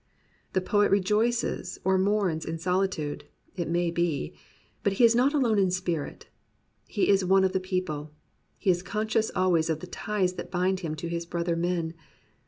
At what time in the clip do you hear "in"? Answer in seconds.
2.43-2.57, 5.59-5.69